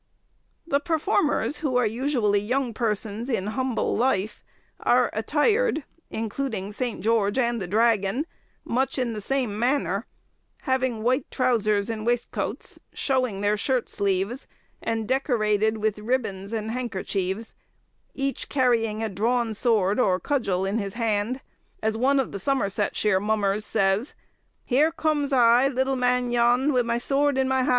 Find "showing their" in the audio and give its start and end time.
12.93-13.55